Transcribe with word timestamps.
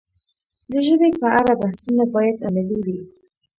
د 0.71 0.73
ژبې 0.85 1.09
په 1.19 1.27
اړه 1.39 1.53
بحثونه 1.61 2.03
باید 2.15 2.37
علمي 2.45 2.79
وي. 2.85 2.99